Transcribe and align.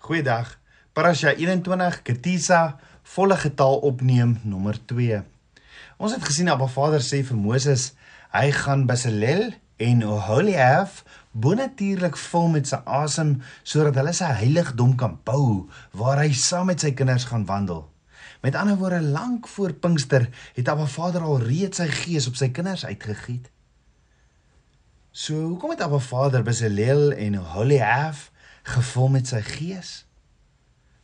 Goeiedag. 0.00 0.54
Parasha 0.96 1.34
21 1.36 1.98
Ketisa 2.02 2.78
volle 3.04 3.36
getal 3.36 3.82
opneem 3.84 4.38
nommer 4.48 4.78
2. 4.88 5.18
Ons 6.00 6.14
het 6.16 6.24
gesien 6.24 6.48
Abba 6.48 6.70
Vader 6.72 7.04
sê 7.04 7.20
vir 7.28 7.36
Moses, 7.36 7.90
hy 8.32 8.48
gaan 8.62 8.86
Besalel 8.88 9.50
en 9.76 10.00
Oholiab 10.08 11.02
bonatuurlik 11.36 12.16
vul 12.16 12.48
met 12.54 12.72
sy 12.72 12.80
asem 12.88 13.34
sodat 13.60 14.00
hulle 14.00 14.16
sy 14.16 14.32
heiligdom 14.40 14.96
kan 14.96 15.20
bou 15.28 15.68
waar 15.92 16.24
hy 16.24 16.32
saam 16.32 16.72
met 16.72 16.80
sy 16.80 16.94
kinders 16.96 17.28
gaan 17.28 17.44
wandel. 17.44 17.84
Met 18.40 18.56
ander 18.56 18.80
woorde, 18.80 19.04
lank 19.04 19.52
voor 19.52 19.76
Pinkster 19.84 20.30
het 20.56 20.72
Abba 20.72 20.88
Vader 20.88 21.28
al 21.28 21.44
reeds 21.44 21.84
sy 21.84 21.90
gees 21.92 22.24
op 22.32 22.40
sy 22.40 22.48
kinders 22.48 22.88
uitgegiet. 22.88 23.52
So, 25.12 25.36
hoekom 25.36 25.76
het 25.76 25.84
Abba 25.84 26.00
Vader 26.00 26.40
Besalel 26.46 27.10
en 27.12 27.42
Oholiab 27.44 28.30
gevul 28.62 29.08
met 29.08 29.30
sy 29.30 29.42
gees 29.44 30.04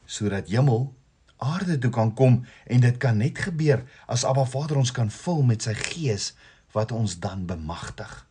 sodat 0.06 0.48
hemel 0.52 0.90
aarde 1.42 1.78
toe 1.78 1.90
kan 1.90 2.12
kom 2.14 2.44
en 2.66 2.80
dit 2.80 2.96
kan 3.02 3.18
net 3.20 3.38
gebeur 3.38 3.82
as 4.06 4.24
Abba 4.24 4.46
Vader 4.48 4.78
ons 4.80 4.94
kan 4.94 5.10
vul 5.10 5.42
met 5.42 5.66
sy 5.66 5.74
gees 5.76 6.32
wat 6.76 6.92
ons 6.92 7.18
dan 7.20 7.46
bemagtig. 7.48 8.26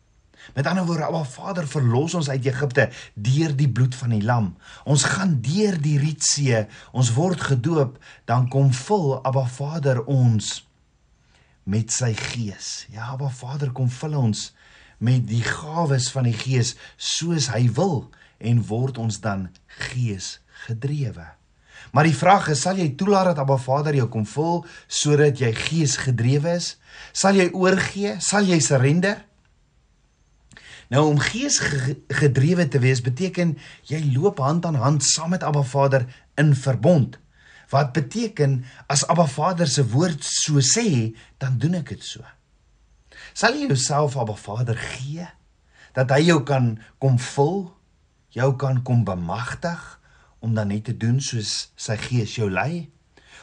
Met 0.54 0.66
ander 0.66 0.84
woorde, 0.86 1.04
Abba 1.04 1.24
Vader 1.24 1.66
verlos 1.68 2.14
ons 2.14 2.28
uit 2.30 2.46
Egipte 2.46 2.88
deur 3.14 3.54
die 3.56 3.68
bloed 3.68 3.94
van 3.98 4.14
die 4.14 4.22
lam. 4.22 4.52
Ons 4.84 5.06
gaan 5.16 5.40
deur 5.42 5.78
die 5.82 5.96
Rietsee, 5.98 6.66
ons 6.92 7.10
word 7.16 7.42
gedoop, 7.48 7.98
dan 8.30 8.46
kom 8.52 8.70
vul 8.72 9.16
Abba 9.26 9.46
Vader 9.50 10.04
ons 10.04 10.60
met 11.66 11.90
sy 11.90 12.12
gees. 12.14 12.86
Ja, 12.94 13.10
Abba 13.16 13.32
Vader 13.34 13.72
kom 13.74 13.90
vul 13.90 14.14
ons 14.18 14.52
met 15.02 15.26
die 15.28 15.42
gawes 15.44 16.08
van 16.14 16.28
die 16.30 16.36
gees 16.36 16.76
soos 16.96 17.50
hy 17.52 17.66
wil 17.76 18.06
en 18.38 18.62
word 18.68 18.98
ons 18.98 19.20
dan 19.20 19.48
gees 19.90 20.36
gedrewe. 20.66 21.26
Maar 21.92 22.08
die 22.08 22.16
vraag 22.16 22.48
is, 22.52 22.62
sal 22.64 22.78
jy 22.80 22.90
toelaat 22.98 23.30
dat 23.30 23.42
Abba 23.44 23.56
Vader 23.60 23.96
jou 23.96 24.08
kom 24.12 24.26
vul 24.28 24.64
sodat 24.88 25.40
jy 25.40 25.52
gees 25.56 25.96
gedrewe 26.02 26.56
is? 26.58 26.74
Sal 27.16 27.38
jy 27.38 27.50
oorgee? 27.54 28.16
Sal 28.20 28.48
jy 28.48 28.58
surrender? 28.64 29.22
Nou 30.92 31.02
om 31.10 31.18
gees 31.18 31.58
gedrewe 32.20 32.68
te 32.70 32.80
wees 32.82 33.02
beteken 33.02 33.56
jy 33.90 34.00
loop 34.14 34.38
hand 34.42 34.66
aan 34.68 34.78
hand 34.78 35.06
saam 35.06 35.34
met 35.34 35.46
Abba 35.46 35.64
Vader 35.66 36.06
in 36.38 36.54
verbond. 36.54 37.18
Wat 37.72 37.92
beteken 37.96 38.60
as 38.92 39.02
Abba 39.10 39.26
Vader 39.26 39.66
se 39.66 39.82
woord 39.90 40.22
so 40.22 40.62
sê, 40.62 41.16
dan 41.42 41.58
doen 41.58 41.80
ek 41.80 41.96
dit 41.96 42.04
so. 42.06 42.22
Sal 43.34 43.58
jy 43.58 43.66
jouself 43.66 44.14
Abba 44.16 44.36
Vader 44.38 44.78
gee 44.78 45.26
dat 45.96 46.12
hy 46.12 46.26
jou 46.28 46.42
kan 46.44 46.74
kom 47.00 47.16
vul 47.32 47.64
jou 48.36 48.50
kan 48.60 48.82
kom 48.84 49.04
bemagtig 49.04 49.80
om 50.44 50.54
dan 50.54 50.68
net 50.68 50.86
te 50.90 50.96
doen 50.96 51.20
soos 51.24 51.70
sy 51.76 51.96
gees 52.00 52.36
jou 52.36 52.50
lei? 52.52 52.90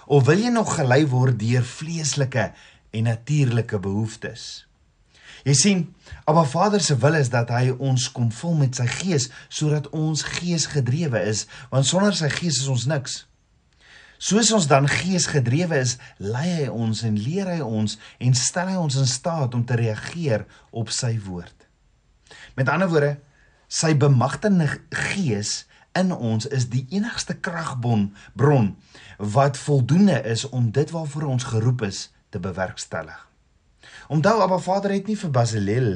Of 0.05 0.27
wil 0.27 0.43
jy 0.43 0.51
nog 0.53 0.75
gelei 0.77 1.03
word 1.09 1.39
deur 1.41 1.65
vleeslike 1.65 2.51
en 2.93 3.09
natuurlike 3.09 3.79
behoeftes? 3.81 4.65
Jy 5.43 5.53
sien, 5.59 5.81
Abba 6.29 6.45
Vader 6.47 6.79
se 6.83 6.95
wil 7.01 7.17
is 7.19 7.31
dat 7.31 7.49
hy 7.51 7.73
ons 7.73 8.05
kom 8.15 8.29
vul 8.31 8.55
met 8.61 8.77
sy 8.79 8.85
gees 8.87 9.27
sodat 9.51 9.89
ons 9.91 10.23
gees 10.37 10.69
gedrewe 10.71 11.19
is, 11.27 11.47
want 11.71 11.87
sonder 11.89 12.15
sy 12.15 12.29
gees 12.31 12.61
is 12.63 12.69
ons 12.71 12.85
niks. 12.87 13.23
Soos 14.23 14.53
ons 14.55 14.69
dan 14.71 14.87
gees 14.87 15.25
gedrewe 15.27 15.81
is, 15.83 15.97
lei 16.15 16.47
hy 16.47 16.69
ons 16.71 17.01
en 17.03 17.17
leer 17.19 17.49
hy 17.57 17.59
ons 17.65 17.97
en 18.23 18.37
stel 18.39 18.71
hy 18.71 18.77
ons 18.79 19.01
in 19.01 19.09
staat 19.09 19.57
om 19.57 19.65
te 19.67 19.75
reageer 19.75 20.45
op 20.71 20.93
sy 20.95 21.17
woord. 21.25 21.67
Met 22.55 22.71
ander 22.71 22.87
woorde, 22.87 23.17
sy 23.73 23.95
bemagtigende 23.97 24.67
gees 24.93 25.63
in 25.97 26.13
ons 26.13 26.45
is 26.53 26.67
die 26.69 26.83
enigste 26.93 27.33
kragbon 27.33 28.11
bron 28.37 28.73
wat 29.33 29.57
voldoende 29.57 30.19
is 30.29 30.45
om 30.49 30.69
dit 30.75 30.89
waarvoor 30.93 31.29
ons 31.35 31.47
geroep 31.53 31.81
is 31.87 32.07
te 32.29 32.41
bewerkstellig. 32.41 33.17
Onthou 34.13 34.41
Abba 34.41 34.59
Vader 34.61 34.93
het 34.93 35.09
nie 35.09 35.17
vir 35.17 35.33
Basilel 35.33 35.91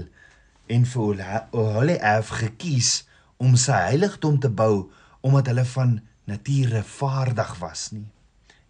en 0.74 0.86
vir 0.90 1.22
Oholiab 1.52 2.34
gekies 2.42 3.06
om 3.38 3.56
sy 3.60 3.78
heiligdom 3.92 4.40
te 4.42 4.50
bou 4.50 4.90
omdat 5.22 5.52
hulle 5.52 5.66
van 5.74 5.98
nature 6.30 6.84
vaardig 6.84 7.54
was 7.62 7.90
nie. 7.94 8.08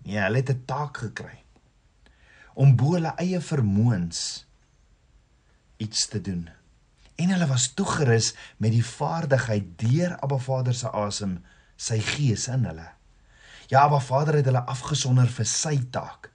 Nee, 0.04 0.20
hulle 0.20 0.44
het 0.44 0.52
'n 0.52 0.64
taak 0.66 0.98
gekry 0.98 1.44
om 2.54 2.76
bo 2.76 2.96
hulle 2.98 3.14
eie 3.22 3.40
vermoëns 3.42 4.46
iets 5.78 6.08
te 6.08 6.22
doen 6.22 6.50
en 7.18 7.34
hulle 7.34 7.48
was 7.50 7.72
toegerus 7.74 8.34
met 8.62 8.76
die 8.76 8.86
vaardigheid 8.86 9.74
deur 9.82 10.16
Abba 10.22 10.38
Vader 10.38 10.76
se 10.78 10.92
asem, 10.94 11.40
sy 11.78 11.98
gees 12.14 12.48
in 12.54 12.66
hulle. 12.70 12.86
Ja, 13.68 13.84
Abba 13.84 14.00
Vader 14.00 14.38
het 14.40 14.48
hulle 14.50 14.64
afgesonder 14.70 15.30
vir 15.32 15.50
sy 15.50 15.80
taak 15.92 16.32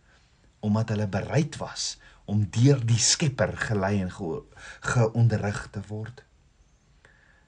omdat 0.62 0.92
hulle 0.94 1.08
bereid 1.10 1.56
was 1.58 1.96
om 2.30 2.44
deur 2.54 2.78
die 2.86 3.00
Skepper 3.02 3.56
gelei 3.58 3.96
en 3.98 4.12
geonderrig 4.12 5.64
te 5.74 5.82
word. 5.88 6.22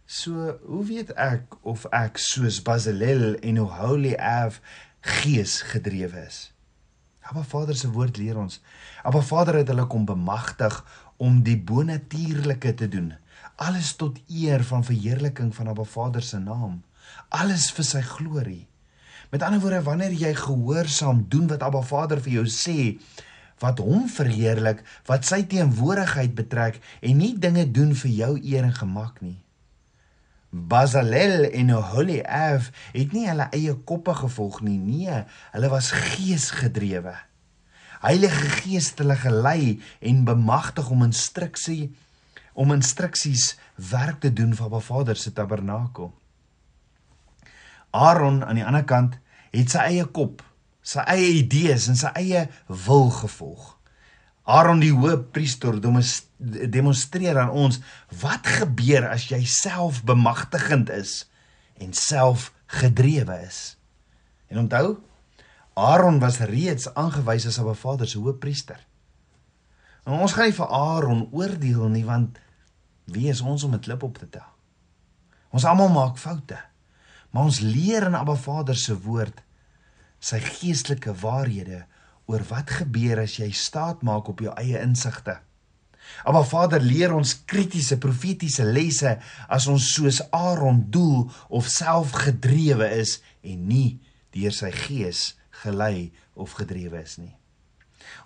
So, 0.05 0.56
hoe 0.67 0.83
weet 0.89 1.12
ek 1.15 1.55
of 1.62 1.87
ek 1.94 2.19
soos 2.21 2.59
Basilel 2.65 3.39
en 3.39 3.61
Oholiab 3.62 4.59
gees 5.23 5.61
gedrewe 5.71 6.27
is? 6.27 6.41
Abba 7.25 7.44
Vader 7.47 7.78
se 7.78 7.89
woord 7.94 8.19
leer 8.21 8.37
ons. 8.37 8.59
Abba 9.06 9.23
Vader 9.25 9.62
het 9.62 9.71
hulle 9.73 9.87
kom 9.89 10.05
bemagtig 10.09 10.77
om 11.23 11.39
die 11.47 11.56
bonatuurlike 11.56 12.75
te 12.75 12.91
doen 12.91 13.15
alles 13.56 13.94
tot 13.97 14.19
eer 14.28 14.65
van 14.65 14.84
verheerliking 14.84 15.54
van 15.54 15.69
Abba 15.69 15.84
Vader 15.84 16.22
se 16.22 16.38
naam. 16.38 16.82
Alles 17.28 17.70
vir 17.72 17.87
sy 17.87 18.03
glorie. 18.03 18.65
Met 19.31 19.42
ander 19.42 19.60
woorde, 19.60 19.82
wanneer 19.82 20.12
jy 20.15 20.34
gehoorsaam 20.38 21.25
doen 21.28 21.47
wat 21.50 21.62
Abba 21.62 21.82
Vader 21.82 22.20
vir 22.22 22.41
jou 22.41 22.47
sê, 22.50 22.97
wat 23.62 23.78
hom 23.82 24.09
verheerlik, 24.10 24.82
wat 25.06 25.26
sy 25.26 25.43
teenwoordigheid 25.48 26.34
betrek 26.34 26.81
en 27.00 27.19
nie 27.19 27.34
dinge 27.38 27.64
doen 27.70 27.94
vir 27.97 28.10
jou 28.10 28.32
eer 28.43 28.66
en 28.66 28.75
gemak 28.75 29.20
nie. 29.25 29.38
Bazalel 30.54 31.48
en 31.50 31.72
Oholiab 31.75 32.69
het 32.94 33.14
nie 33.14 33.25
hulle 33.26 33.48
eie 33.56 33.75
koppe 33.88 34.14
gevolg 34.14 34.60
nie, 34.62 34.78
nee, 34.78 35.22
hulle 35.54 35.70
was 35.72 35.91
geesgedrewe. 35.94 37.14
Heilige 38.04 38.50
Gees 38.60 38.93
het 38.93 39.00
hulle 39.03 39.16
gelei 39.19 39.81
en 40.04 40.22
bemagtig 40.28 40.91
om 40.93 41.03
instruksie 41.06 41.94
om 42.54 42.72
instruksies 42.72 43.54
werk 43.91 44.22
te 44.22 44.32
doen 44.32 44.54
vir 44.54 44.66
Abba 44.66 44.81
Vader 44.81 45.19
se 45.19 45.32
tabernakel. 45.34 46.12
Aaron 47.91 48.42
aan 48.44 48.59
die 48.59 48.66
ander 48.66 48.87
kant 48.87 49.19
het 49.54 49.70
sy 49.70 49.84
eie 49.92 50.06
kop, 50.06 50.42
sy 50.82 51.03
eie 51.10 51.31
idees 51.38 51.87
en 51.91 51.98
sy 51.98 52.10
eie 52.19 52.47
wil 52.87 53.10
gevolg. 53.14 53.75
Aaron 54.44 54.82
die 54.82 54.93
hoëpriester 54.93 55.78
demonstreer 55.81 57.38
aan 57.41 57.54
ons 57.54 57.81
wat 58.20 58.47
gebeur 58.60 59.06
as 59.09 59.31
jy 59.31 59.41
self 59.48 60.03
bemagtigend 60.04 60.91
is 60.93 61.22
en 61.81 61.94
self 61.97 62.50
gedrewe 62.81 63.38
is. 63.47 63.76
En 64.53 64.66
onthou, 64.66 64.98
Aaron 65.75 66.20
was 66.22 66.43
reeds 66.47 66.91
aangewys 66.94 67.47
as 67.47 67.59
'n 67.59 67.75
Vader 67.75 68.09
se 68.09 68.19
hoëpriester. 68.19 68.78
En 70.04 70.20
ons 70.20 70.32
gaan 70.32 70.50
nie 70.50 70.56
vir 70.56 70.66
Aaron 70.69 71.28
oordeel 71.32 71.88
nie 71.88 72.04
want 72.04 72.38
Wie 73.04 73.28
is 73.28 73.41
ons 73.41 73.62
om 73.62 73.75
'n 73.75 73.81
klip 73.81 74.03
op 74.03 74.19
te 74.19 74.28
tel? 74.28 74.50
Ons 75.50 75.65
almal 75.65 75.88
maak 75.88 76.19
foute. 76.19 76.59
Maar 77.31 77.42
ons 77.42 77.60
leer 77.60 78.03
in 78.03 78.14
Abba 78.14 78.34
Vader 78.34 78.76
se 78.76 79.00
woord 79.00 79.43
sy 80.19 80.41
geestelike 80.41 81.14
waarhede 81.14 81.87
oor 82.25 82.43
wat 82.48 82.70
gebeur 82.70 83.19
as 83.19 83.37
jy 83.37 83.50
staat 83.50 84.03
maak 84.03 84.28
op 84.28 84.41
jou 84.41 84.54
eie 84.56 84.81
insigte. 84.81 85.41
Abba 86.25 86.43
Vader 86.43 86.81
leer 86.81 87.14
ons 87.14 87.44
kritiese 87.44 87.98
profetiese 87.98 88.64
lesse 88.64 89.19
as 89.48 89.66
ons 89.66 89.93
soos 89.94 90.22
Aaron 90.31 90.91
doel 90.91 91.31
of 91.48 91.69
self 91.69 92.10
gedrewe 92.10 92.88
is 92.88 93.20
en 93.43 93.67
nie 93.67 94.00
deur 94.31 94.52
sy 94.52 94.70
gees 94.70 95.37
gelei 95.50 96.12
of 96.34 96.52
gedrewe 96.52 97.02
is 97.02 97.19
nie. 97.19 97.37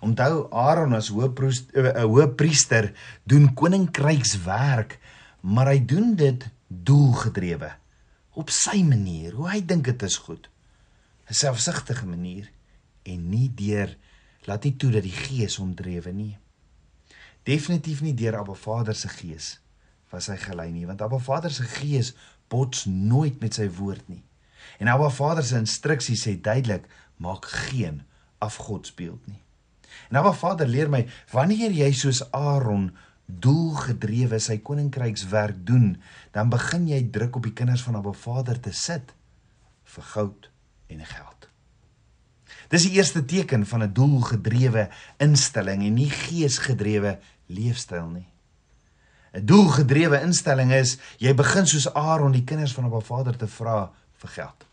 Onthou 0.01 0.47
Aaron 0.51 0.93
as 0.93 1.09
eh, 1.09 1.15
'n 1.23 2.07
hoëpriester 2.07 2.93
doen 3.23 3.53
koninkrykswerk, 3.53 4.99
maar 5.41 5.67
hy 5.67 5.85
doen 5.85 6.15
dit 6.15 6.49
doelgedrewe 6.67 7.71
op 8.33 8.49
sy 8.49 8.83
manier, 8.83 9.33
hoe 9.33 9.49
hy 9.49 9.65
dink 9.65 9.85
dit 9.85 10.01
is 10.03 10.17
goed. 10.17 10.49
'n 11.29 11.33
Selfsugtige 11.33 12.05
manier 12.05 12.49
en 13.03 13.29
nie 13.29 13.49
deur 13.55 13.97
laat 14.47 14.63
nie 14.63 14.75
toe 14.75 14.91
dat 14.91 15.03
die 15.03 15.13
Gees 15.13 15.55
hom 15.55 15.75
drewe 15.75 16.11
nie. 16.11 16.37
Definitief 17.43 18.01
nie 18.01 18.13
deur 18.13 18.39
Abba 18.39 18.53
Vader 18.53 18.95
se 18.95 19.09
Gees 19.09 19.59
was 20.09 20.27
hy 20.27 20.37
gelei 20.41 20.71
nie, 20.73 20.87
want 20.89 21.01
Abba 21.01 21.19
Vader 21.21 21.51
se 21.53 21.63
Gees 21.63 22.13
bots 22.49 22.85
nooit 22.85 23.39
met 23.41 23.53
sy 23.53 23.67
woord 23.69 24.07
nie. 24.09 24.23
En 24.81 24.89
Abba 24.89 25.09
Vader 25.13 25.45
se 25.45 25.57
instruksie 25.57 26.17
sê 26.17 26.33
duidelik: 26.41 26.87
maak 27.17 27.45
geen 27.45 28.01
afgodsbeeld 28.39 29.27
nie. 29.27 29.41
En 30.09 30.19
Abba 30.21 30.33
Vader 30.33 30.67
leer 30.67 30.89
my, 30.89 31.05
wanneer 31.31 31.71
jy 31.71 31.91
soos 31.93 32.23
Aaron 32.31 32.89
doelgedrewe 33.29 34.39
sy 34.41 34.57
koninkrykswerk 34.65 35.61
doen, 35.65 35.93
dan 36.33 36.49
begin 36.49 36.87
jy 36.89 37.03
druk 37.13 37.37
op 37.37 37.45
die 37.45 37.53
kinders 37.53 37.83
van 37.85 37.99
Abba 37.99 38.13
Vader 38.17 38.59
te 38.59 38.73
sit 38.73 39.13
vir 39.89 40.07
goud 40.13 40.49
en 40.89 41.05
geld. 41.05 41.47
Dis 42.69 42.85
die 42.85 42.97
eerste 42.97 43.25
teken 43.25 43.65
van 43.65 43.83
'n 43.83 43.93
doelgedrewe 43.93 44.89
instelling 45.17 45.85
en 45.85 45.93
nie 45.93 46.09
geesgedrewe 46.09 47.17
leefstyl 47.47 48.09
nie. 48.09 48.27
'n 49.33 49.45
Doelgedrewe 49.45 50.21
instelling 50.21 50.71
is 50.71 50.97
jy 51.17 51.33
begin 51.33 51.67
soos 51.67 51.93
Aaron 51.93 52.31
die 52.31 52.43
kinders 52.43 52.73
van 52.73 52.85
Abba 52.85 52.99
Vader 52.99 53.37
te 53.37 53.47
vra 53.47 53.91
vir 54.17 54.29
geld. 54.29 54.68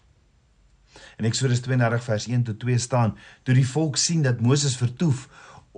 In 1.17 1.25
Eksodus 1.25 1.61
32 1.65 2.05
vers 2.05 2.27
1 2.27 2.43
tot 2.43 2.59
2 2.61 2.79
staan: 2.79 3.17
Toe 3.43 3.55
die 3.55 3.69
volk 3.69 3.97
sien 3.97 4.23
dat 4.23 4.41
Moses 4.41 4.77
vertoef 4.77 5.29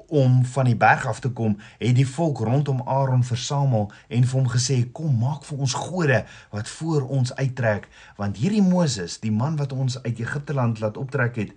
om 0.08 0.44
van 0.44 0.64
die 0.64 0.76
berg 0.76 1.06
af 1.06 1.20
te 1.20 1.30
kom, 1.30 1.58
het 1.78 1.94
die 1.94 2.06
volk 2.08 2.40
rondom 2.46 2.80
Aaron 2.86 3.22
versamel 3.24 3.92
en 4.08 4.24
vir 4.26 4.38
hom 4.40 4.48
gesê: 4.50 4.78
"Kom, 4.92 5.18
maak 5.18 5.44
vir 5.44 5.58
ons 5.58 5.74
gode 5.74 6.24
wat 6.50 6.68
voor 6.68 7.08
ons 7.08 7.34
uittrek, 7.34 7.88
want 8.16 8.36
hierdie 8.36 8.62
Moses, 8.62 9.18
die 9.20 9.32
man 9.32 9.56
wat 9.56 9.72
ons 9.72 10.02
uit 10.02 10.18
Egipte 10.18 10.54
land 10.54 10.80
laat 10.80 10.96
optrek 10.96 11.36
het, 11.36 11.52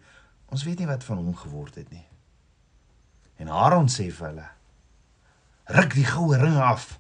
ons 0.50 0.64
weet 0.64 0.80
nie 0.80 0.88
wat 0.88 1.04
van 1.04 1.18
hom 1.18 1.36
geword 1.36 1.76
het 1.76 1.92
nie." 1.92 2.06
En 3.38 3.48
Aaron 3.48 3.88
sê 3.88 4.12
vir 4.12 4.28
hulle: 4.28 4.50
"Ruk 5.66 5.94
die 5.94 6.06
goue 6.06 6.38
ringe 6.38 6.62
af 6.62 7.00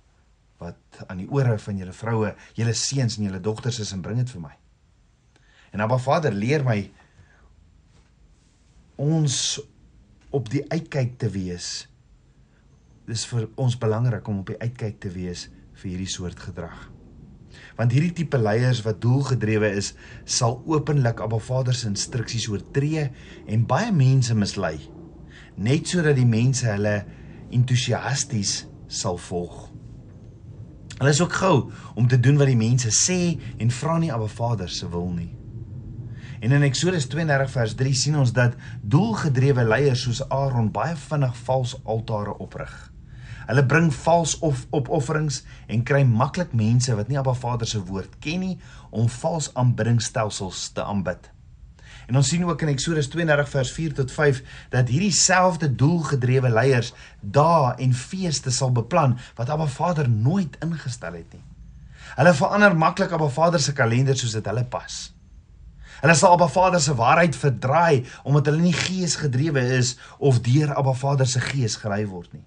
wat 0.58 1.06
aan 1.08 1.18
die 1.18 1.30
ore 1.30 1.60
van 1.60 1.78
julle 1.78 1.94
vroue, 1.94 2.36
julle 2.54 2.74
seuns 2.74 3.18
en 3.18 3.24
julle 3.24 3.42
dogters 3.42 3.80
is 3.80 3.92
en 3.92 4.02
bring 4.02 4.18
dit 4.18 4.30
vir 4.30 4.42
my." 4.42 4.61
En 5.72 5.80
Abba 5.80 5.98
Vader 5.98 6.34
leer 6.36 6.64
my 6.68 6.80
ons 9.02 9.36
op 10.32 10.50
die 10.52 10.64
uitkyk 10.72 11.18
te 11.20 11.30
wees. 11.32 11.70
Dis 13.08 13.24
vir 13.28 13.48
ons 13.60 13.78
belangrik 13.80 14.28
om 14.28 14.44
op 14.44 14.52
die 14.52 14.60
uitkyk 14.60 15.00
te 15.04 15.12
wees 15.16 15.48
vir 15.80 15.94
hierdie 15.94 16.12
soort 16.12 16.40
gedrag. 16.40 16.90
Want 17.76 17.92
hierdie 17.96 18.14
tipe 18.16 18.40
leiers 18.40 18.84
wat 18.86 19.02
doelgedrewe 19.04 19.72
is, 19.80 19.94
sal 20.24 20.60
openlik 20.70 21.20
Abba 21.24 21.40
Vader 21.42 21.76
se 21.76 21.90
instruksies 21.90 22.48
oortree 22.52 23.10
en 23.48 23.68
baie 23.68 23.92
mense 23.96 24.36
mislei, 24.38 24.78
net 25.58 25.90
sodat 25.92 26.16
die 26.20 26.28
mense 26.28 26.68
hulle 26.70 27.02
entoesiasties 27.52 28.62
sal 28.92 29.20
volg. 29.20 29.68
Hulle 31.02 31.12
is 31.12 31.22
ook 31.24 31.36
gou 31.42 31.56
om 31.98 32.08
te 32.08 32.20
doen 32.22 32.38
wat 32.40 32.52
die 32.52 32.60
mense 32.60 32.92
sê 32.94 33.22
en 33.60 33.74
vra 33.74 33.98
nie 34.00 34.12
Abba 34.14 34.30
Vader 34.32 34.70
se 34.70 34.88
wil 34.92 35.10
nie. 35.16 35.32
En 36.42 36.52
in 36.52 36.64
Eksodus 36.66 37.06
32 37.06 37.52
vers 37.54 37.74
3 37.78 37.94
sien 37.94 38.16
ons 38.18 38.32
dat 38.34 38.56
doelgedrewe 38.82 39.62
leiers 39.62 40.08
soos 40.08 40.24
Aaron 40.34 40.72
baie 40.74 40.96
vinnig 40.98 41.36
vals 41.46 41.76
altare 41.86 42.34
oprig. 42.42 42.72
Hulle 43.46 43.64
bring 43.66 43.92
vals 43.94 44.34
of 44.40 44.64
opofferings 44.74 45.44
en 45.70 45.84
kry 45.86 46.02
maklik 46.08 46.56
mense 46.58 46.98
wat 46.98 47.14
nie 47.14 47.20
Abba 47.22 47.36
Vader 47.38 47.70
se 47.70 47.84
woord 47.86 48.18
ken 48.26 48.42
nie 48.42 48.58
om 48.90 49.06
vals 49.20 49.52
aanbiddingstelsels 49.54 50.64
te 50.74 50.82
aanbid. 50.82 51.30
En 52.10 52.18
ons 52.18 52.34
sien 52.34 52.50
ook 52.50 52.66
in 52.66 52.74
Eksodus 52.74 53.12
32 53.14 53.54
vers 53.54 53.78
4 53.78 53.96
tot 54.02 54.18
5 54.18 54.42
dat 54.74 54.90
hierdie 54.90 55.14
selfde 55.14 55.70
doelgedrewe 55.70 56.50
leiers 56.50 56.94
dae 57.22 57.76
en 57.86 57.94
feeste 57.94 58.50
sal 58.50 58.74
beplan 58.74 59.14
wat 59.38 59.54
Abba 59.54 59.70
Vader 59.70 60.10
nooit 60.10 60.58
ingestel 60.66 61.22
het 61.22 61.38
nie. 61.38 61.46
Hulle 62.18 62.34
verander 62.34 62.74
maklik 62.74 63.14
Abba 63.14 63.30
Vader 63.30 63.62
se 63.62 63.78
kalender 63.78 64.18
soos 64.18 64.34
dit 64.42 64.50
hulle 64.50 64.66
pas. 64.66 65.04
Hulle 66.02 66.16
sal 66.18 66.34
Abba 66.34 66.48
Vader 66.50 66.82
se 66.82 66.96
waarheid 66.98 67.36
verdraai 67.38 68.06
omdat 68.24 68.48
hulle 68.50 68.62
nie 68.62 68.78
geesgedrewe 68.78 69.62
is 69.78 69.98
of 70.18 70.42
deur 70.42 70.74
Abba 70.74 70.94
Vader 70.98 71.28
se 71.30 71.40
gees 71.40 71.76
gelei 71.78 72.08
word 72.10 72.34
nie. 72.34 72.46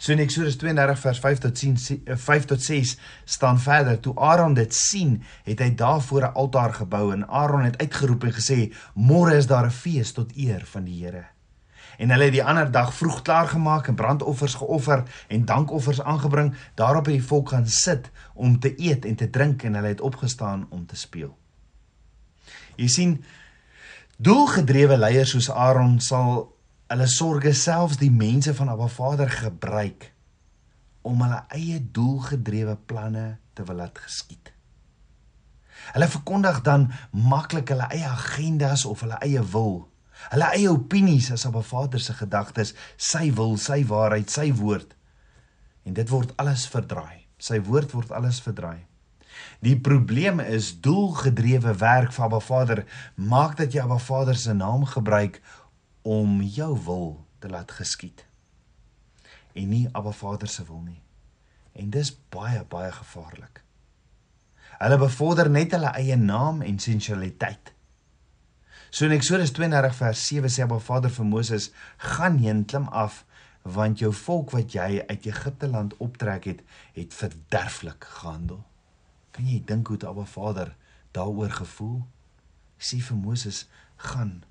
So 0.00 0.14
in 0.14 0.22
Eksodus 0.24 0.56
32 0.56 0.98
vers 0.98 1.18
5 1.20 1.42
tot 1.44 1.58
10 1.60 1.76
5 2.16 2.30
eh, 2.30 2.46
tot 2.48 2.62
6 2.62 2.94
staan 3.24 3.58
verder 3.60 4.00
toe 4.00 4.14
Aaron 4.16 4.54
dit 4.56 4.74
sien, 4.74 5.18
het 5.44 5.60
hy 5.60 5.74
daarvoor 5.76 6.22
'n 6.22 6.32
altaar 6.40 6.72
gebou 6.74 7.12
en 7.12 7.28
Aaron 7.28 7.68
het 7.68 7.76
uitgeroep 7.76 8.24
en 8.24 8.32
gesê: 8.32 8.72
"Môre 8.94 9.36
is 9.36 9.46
daar 9.46 9.66
'n 9.66 9.70
fees 9.70 10.12
tot 10.12 10.32
eer 10.36 10.64
van 10.64 10.84
die 10.84 11.04
Here." 11.04 11.24
En 11.98 12.10
hulle 12.10 12.24
het 12.24 12.32
die 12.32 12.44
ander 12.44 12.70
dag 12.70 12.94
vroeg 12.94 13.22
klaar 13.22 13.48
gemaak 13.48 13.88
en 13.88 13.94
brandoffers 13.94 14.54
geoffer 14.54 15.02
en 15.28 15.44
dankoffers 15.44 16.02
aangebring. 16.02 16.54
Daarop 16.74 17.04
het 17.04 17.14
die 17.14 17.24
volk 17.24 17.48
gaan 17.48 17.68
sit 17.68 18.10
om 18.34 18.58
te 18.58 18.72
eet 18.80 19.04
en 19.04 19.14
te 19.14 19.30
drink 19.30 19.62
en 19.62 19.74
hulle 19.74 19.88
het 19.88 20.00
opgestaan 20.00 20.66
om 20.70 20.86
te 20.86 20.96
speel. 20.96 21.39
Jy 22.80 22.88
sien 22.88 23.18
doelgedrewe 24.20 24.96
leiers 24.96 25.34
soos 25.34 25.50
Aaron 25.52 25.98
sal 26.04 26.46
hulle 26.90 27.08
sorges 27.10 27.62
selfs 27.66 28.00
die 28.00 28.10
mense 28.12 28.54
van 28.56 28.72
Abba 28.72 28.88
Vader 28.90 29.30
gebruik 29.30 30.08
om 31.06 31.20
hulle 31.24 31.42
eie 31.56 31.78
doelgedrewe 31.80 32.76
planne 32.88 33.38
te 33.56 33.64
wil 33.68 33.80
laat 33.80 34.00
geskied. 34.00 34.50
Hulle 35.94 36.08
verkondig 36.12 36.60
dan 36.66 36.90
maklik 37.12 37.72
hulle 37.72 37.88
eie 37.94 38.08
agendas 38.08 38.84
of 38.88 39.04
hulle 39.04 39.16
eie 39.24 39.42
wil, 39.54 39.86
hulle 40.32 40.50
eie 40.56 40.68
opinies 40.72 41.30
as 41.32 41.46
Abba 41.48 41.62
Vader 41.64 42.02
se 42.02 42.16
gedagtes, 42.18 42.74
sy 42.96 43.30
wil, 43.36 43.56
sy 43.56 43.80
waarheid, 43.88 44.28
sy 44.32 44.50
woord. 44.56 44.92
En 45.88 45.96
dit 45.96 46.12
word 46.12 46.34
alles 46.42 46.66
verdraai. 46.68 47.24
Sy 47.40 47.62
woord 47.64 47.94
word 47.96 48.12
alles 48.12 48.42
verdraai. 48.44 48.84
Die 49.60 49.76
probleem 49.80 50.40
is 50.40 50.72
doelgedrewe 50.80 51.76
werk 51.76 52.12
van 52.12 52.24
Abba 52.24 52.40
Vader 52.40 52.84
maak 53.14 53.56
dat 53.56 53.72
jy 53.72 53.82
Abba 53.82 53.98
Vader 53.98 54.36
se 54.36 54.52
naam 54.52 54.84
gebruik 54.84 55.42
om 56.02 56.42
jou 56.42 56.72
wil 56.84 57.06
te 57.38 57.48
laat 57.48 57.70
geskied 57.70 58.28
en 59.52 59.68
nie 59.68 59.88
Abba 59.92 60.12
Vader 60.12 60.48
se 60.48 60.64
wil 60.64 60.82
nie. 60.84 61.00
En 61.72 61.90
dis 61.90 62.12
baie 62.32 62.62
baie 62.68 62.92
gevaarlik. 62.92 63.62
Hulle 64.80 64.98
bevorder 64.98 65.50
net 65.50 65.74
hulle 65.76 65.92
eie 65.98 66.16
naam 66.16 66.62
en 66.64 66.78
sensualiteit. 66.80 67.74
So 68.90 69.06
in 69.06 69.14
Eksodus 69.14 69.52
32 69.54 69.96
vers 69.98 70.22
7 70.26 70.50
sê 70.50 70.64
Abba 70.64 70.80
Vader 70.82 71.10
vir 71.10 71.26
Moses: 71.26 71.70
"Gaan 71.98 72.38
heen, 72.38 72.64
klim 72.64 72.88
af, 72.88 73.24
want 73.62 73.98
jou 73.98 74.12
volk 74.12 74.50
wat 74.50 74.72
jy 74.72 75.04
uit 75.06 75.26
Egipte 75.26 75.68
land 75.68 75.96
optrek 75.96 76.44
het, 76.44 76.62
het 76.94 77.14
verderflik 77.14 78.04
gehandel." 78.04 78.64
Kan 79.30 79.46
jy 79.46 79.60
dink 79.64 79.88
hoe 79.88 79.98
Abba 80.06 80.24
Vader 80.24 80.74
daaroor 81.16 81.50
gevoel? 81.50 82.00
Sê 82.78 83.00
vir 83.04 83.16
Moses, 83.16 83.66
gaan. 83.96 84.42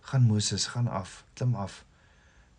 Gaan 0.00 0.26
Moses, 0.28 0.66
gaan 0.74 0.88
af, 0.88 1.24
klim 1.34 1.54
af. 1.54 1.84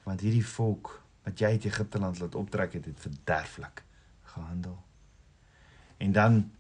Want 0.04 0.22
hierdie 0.26 0.46
volk 0.46 0.96
wat 1.24 1.40
jy 1.40 1.54
uit 1.56 1.68
Egipte 1.70 2.00
land 2.00 2.20
laat 2.20 2.36
optrek 2.36 2.74
het, 2.74 2.86
het 2.86 3.00
verderflik 3.00 3.84
gehandel. 4.34 4.78
En 5.98 6.12
dan 6.12 6.52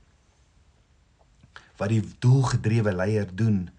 wat 1.79 1.89
die 1.89 2.03
doelgedrewe 2.19 2.93
leier 2.93 3.29
doen 3.35 3.69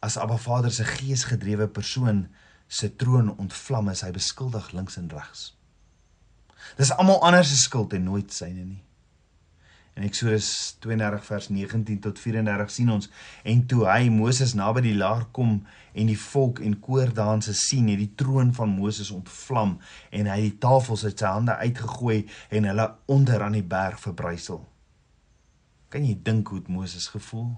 as 0.00 0.16
Abba 0.16 0.36
Vader 0.40 0.72
se 0.72 0.84
geesgedrewe 0.84 1.68
persoon 1.68 2.24
se 2.66 2.88
troon 2.96 3.34
ontvlam 3.36 3.90
is 3.92 4.00
hy 4.06 4.12
beskuldig 4.14 4.70
links 4.72 4.96
en 4.96 5.10
regs. 5.12 5.50
Dis 6.78 6.92
almal 6.94 7.20
anders 7.26 7.50
se 7.52 7.58
skuld 7.60 7.92
en 7.96 8.06
nooit 8.08 8.32
syne 8.32 8.64
nie. 8.64 8.80
In 10.00 10.06
Eksodus 10.06 10.78
32 10.80 11.24
vers 11.26 11.46
19 11.52 11.98
tot 12.00 12.18
34 12.18 12.70
sien 12.72 12.88
ons 12.88 13.10
en 13.44 13.58
toe 13.68 13.82
hy 13.84 14.06
Moses 14.08 14.54
naby 14.56 14.80
die 14.86 14.94
laar 14.96 15.26
kom 15.36 15.58
en 15.92 16.08
die 16.08 16.16
volk 16.16 16.62
en 16.64 16.78
koordanse 16.80 17.52
sien, 17.52 17.90
het 17.92 18.00
die 18.00 18.14
troon 18.16 18.54
van 18.56 18.72
Moses 18.72 19.10
ontvlam 19.12 19.74
en 20.16 20.30
hy 20.32 20.38
die 20.46 20.54
tafels 20.62 21.04
uit 21.04 21.20
sy 21.20 21.34
hande 21.34 21.58
uitgegooi 21.60 22.22
en 22.48 22.70
hulle 22.70 22.86
onder 23.12 23.44
aan 23.44 23.58
die 23.58 23.66
berg 23.76 24.00
verbrysel. 24.00 24.62
Kan 25.92 26.08
jy 26.08 26.16
dink 26.16 26.48
hoe 26.48 26.62
het 26.62 26.72
Moses 26.72 27.10
gevoel? 27.12 27.50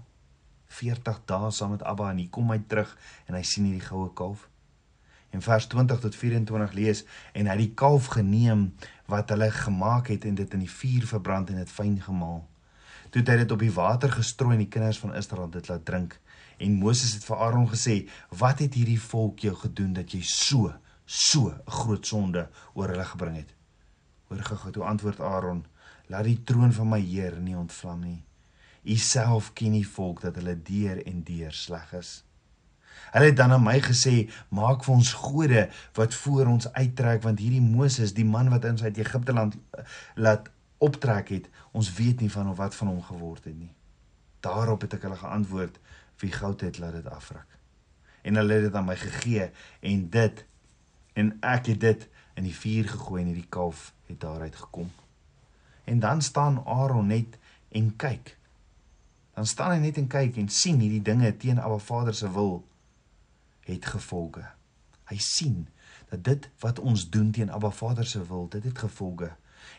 40 0.73 1.23
dae 1.31 1.55
saam 1.55 1.77
met 1.77 1.87
Abba 1.87 2.11
en 2.11 2.25
hy 2.25 2.27
kom 2.27 2.51
hy 2.51 2.59
terug 2.67 2.97
en 3.29 3.39
hy 3.39 3.45
sien 3.47 3.71
hierdie 3.71 3.87
goue 3.87 4.11
kalf. 4.19 4.49
En 5.33 5.43
vers 5.43 5.67
20 5.67 6.01
tot 6.01 6.17
24 6.17 6.73
lees 6.77 7.05
en 7.33 7.47
hy 7.49 7.55
het 7.55 7.63
die 7.63 7.75
kalf 7.75 8.11
geneem 8.13 8.67
wat 9.09 9.33
hulle 9.33 9.49
gemaak 9.51 10.11
het 10.13 10.27
en 10.29 10.35
dit 10.37 10.57
in 10.57 10.65
die 10.67 10.71
vuur 10.71 11.07
verbrand 11.09 11.51
en 11.51 11.61
dit 11.63 11.71
fyn 11.73 11.97
gemaal. 12.05 12.43
Toe 13.13 13.21
het 13.21 13.31
hy 13.33 13.37
dit 13.43 13.53
op 13.53 13.61
die 13.61 13.73
water 13.73 14.13
gestrooi 14.13 14.55
en 14.57 14.65
die 14.65 14.73
kinders 14.73 15.01
van 15.01 15.15
Israel 15.17 15.49
dit 15.53 15.69
laat 15.69 15.85
drink. 15.89 16.19
En 16.61 16.77
Moses 16.81 17.15
het 17.17 17.25
vir 17.25 17.41
Aaron 17.47 17.69
gesê: 17.69 17.97
"Wat 18.29 18.59
het 18.65 18.75
hierdie 18.75 19.01
volk 19.01 19.45
jou 19.45 19.55
gedoen 19.57 19.93
dat 19.93 20.13
jy 20.13 20.23
so 20.23 20.73
so 21.05 21.51
'n 21.51 21.71
groot 21.71 22.07
sonde 22.07 22.49
oor 22.75 22.89
hulle 22.89 23.05
gebring 23.05 23.37
het?" 23.37 23.55
Hoor 24.29 24.43
gou, 24.43 24.71
toe 24.71 24.85
antwoord 24.85 25.21
Aaron: 25.21 25.65
"Laat 26.09 26.25
die 26.25 26.43
troon 26.45 26.73
van 26.73 26.89
my 26.89 27.01
Heer 27.01 27.41
nie 27.41 27.57
ontvlam 27.57 28.01
nie. 28.01 28.25
U 28.85 28.97
self 28.97 29.53
ken 29.53 29.73
die 29.73 29.89
volk 29.89 30.21
dat 30.21 30.35
hulle 30.35 30.63
deur 30.63 31.07
en 31.07 31.23
deur 31.23 31.53
sleg 31.53 31.93
is." 31.93 32.25
Hulle 33.13 33.25
het 33.25 33.37
dan 33.37 33.53
aan 33.53 33.63
my 33.63 33.81
gesê: 33.81 34.31
"Maak 34.49 34.85
vir 34.85 34.95
ons 34.95 35.13
gode 35.13 35.69
wat 35.95 36.15
voor 36.15 36.47
ons 36.47 36.73
uittrek, 36.73 37.23
want 37.23 37.39
hierdie 37.39 37.61
Moses, 37.61 38.15
die 38.15 38.25
man 38.25 38.49
wat 38.49 38.65
ons 38.65 38.83
uit 38.83 38.97
Egipte 38.97 39.33
land 39.33 39.55
eh, 39.55 39.85
laat 40.15 40.51
optrek 40.79 41.29
het, 41.29 41.49
ons 41.73 41.93
weet 41.95 42.21
nie 42.21 42.31
van 42.31 42.49
of 42.49 42.57
wat 42.57 42.75
van 42.75 42.87
hom 42.87 43.03
geword 43.03 43.45
het 43.45 43.59
nie." 43.59 43.73
Daarop 44.41 44.81
het 44.81 44.95
ek 44.95 45.03
hulle 45.03 45.17
geantwoord: 45.17 45.79
"Wie 46.19 46.33
goud 46.33 46.61
het, 46.61 46.79
laat 46.79 46.93
dit 46.93 47.07
afruk." 47.07 47.59
En 48.23 48.35
hulle 48.35 48.53
het 48.53 48.63
dit 48.63 48.75
aan 48.75 48.85
my 48.85 48.97
gegee 48.97 49.51
en 49.81 50.09
dit 50.11 50.45
en 51.13 51.37
ek 51.41 51.67
het 51.67 51.81
dit 51.81 52.09
in 52.35 52.45
die 52.45 52.57
vuur 52.57 52.89
gegooi 52.89 53.23
en 53.23 53.29
hierdie 53.29 53.49
kalf 53.49 53.93
het 54.07 54.21
daaruit 54.21 54.57
gekom. 54.57 54.91
En 55.85 55.99
dan 56.01 56.23
staan 56.23 56.63
Aaron 56.67 57.07
net 57.07 57.39
en 57.69 57.97
kyk. 57.97 58.37
dan 59.35 59.47
staan 59.47 59.71
hy 59.73 59.79
net 59.87 59.97
en 59.97 60.09
kyk 60.13 60.37
en 60.37 60.49
sien 60.53 60.81
hierdie 60.83 61.03
dinge 61.03 61.31
teen 61.41 61.61
Abba 61.61 61.79
Vader 61.81 62.15
se 62.15 62.29
wil 62.33 62.61
het 63.69 63.87
gevolge. 63.87 64.45
Hy 65.11 65.19
sien 65.19 65.69
dat 66.11 66.25
dit 66.25 66.49
wat 66.65 66.81
ons 66.81 67.09
doen 67.11 67.31
teen 67.33 67.51
Abba 67.51 67.71
Vader 67.71 68.07
se 68.07 68.21
wil, 68.27 68.49
dit 68.49 68.65
het 68.65 68.79
gevolge. 68.79 69.31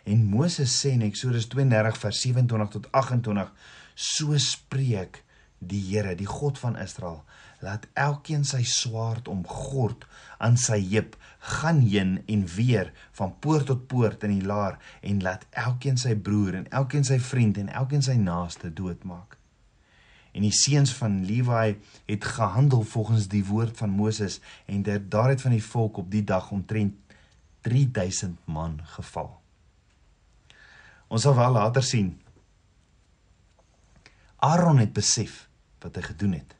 En 0.03 0.23
Moses 0.25 0.73
sê 0.79 0.93
in 0.95 1.03
Eksodus 1.05 1.47
32 1.51 1.99
vers 1.99 2.21
27 2.21 2.73
tot 2.77 2.89
28, 2.91 3.51
so 3.95 4.37
spreek 4.37 5.23
die 5.63 5.81
Here, 5.91 6.15
die 6.15 6.27
God 6.27 6.59
van 6.59 6.75
Israel, 6.79 7.21
laat 7.63 7.85
elkeen 7.99 8.43
sy 8.47 8.63
swaard 8.67 9.29
omgord 9.31 10.03
aan 10.43 10.57
sy 10.59 10.79
heup, 10.91 11.15
gaan 11.59 11.79
heen 11.85 12.17
en 12.27 12.43
weer 12.55 12.91
van 13.19 13.35
poort 13.43 13.69
tot 13.71 13.87
poort 13.91 14.25
in 14.27 14.35
die 14.37 14.47
laar 14.47 14.79
en 15.01 15.23
laat 15.23 15.45
elkeen 15.65 15.99
sy 15.99 16.15
broer 16.15 16.59
en 16.59 16.67
elkeen 16.71 17.07
sy 17.07 17.19
vriend 17.23 17.59
en 17.61 17.71
elkeen 17.71 18.03
sy 18.03 18.17
naaste 18.19 18.73
doodmaak. 18.75 19.37
En 20.33 20.41
die 20.41 20.53
seuns 20.53 20.93
van 20.97 21.21
Lewi 21.25 21.77
het 22.09 22.25
gehandel 22.25 22.81
volgens 22.81 23.27
die 23.29 23.45
woord 23.45 23.77
van 23.77 23.89
Moses 23.89 24.39
en 24.65 24.81
daar 24.83 25.29
het 25.29 25.41
van 25.41 25.53
die 25.53 25.63
volk 25.63 25.97
op 25.97 26.11
die 26.11 26.23
dag 26.23 26.51
omtrent 26.51 26.97
3000 27.61 28.39
man 28.45 28.79
geval. 28.83 29.29
Ons 31.07 31.21
sal 31.21 31.35
wel 31.37 31.51
later 31.51 31.83
sien. 31.83 32.15
Aaron 34.35 34.81
het 34.81 34.93
besef 34.93 35.45
wat 35.83 35.95
hy 35.95 36.01
gedoen 36.01 36.33
het. 36.39 36.55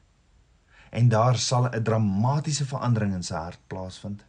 En 0.94 1.08
daar 1.10 1.36
sal 1.36 1.66
'n 1.66 1.82
dramatiese 1.82 2.66
verandering 2.66 3.12
in 3.14 3.22
sy 3.22 3.34
hart 3.34 3.60
plaasvind. 3.66 4.24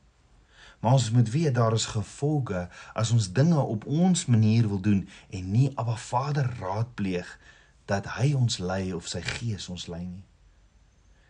Maar 0.79 0.91
ons 0.91 1.11
moet 1.11 1.29
weet 1.29 1.55
daar 1.55 1.73
is 1.73 1.85
gevolge 1.85 2.69
as 2.93 3.11
ons 3.11 3.31
dinge 3.31 3.59
op 3.59 3.85
ons 3.85 4.25
manier 4.25 4.67
wil 4.67 4.79
doen 4.79 5.07
en 5.29 5.51
nie 5.51 5.71
Abba 5.75 5.95
Vader 5.95 6.49
raadpleeg 6.59 7.39
dat 7.85 8.07
hy 8.17 8.33
ons 8.33 8.57
lei 8.59 8.93
of 8.93 9.07
sy 9.07 9.21
gees 9.21 9.69
ons 9.69 9.87
lei 9.91 10.03
nie. 10.05 10.25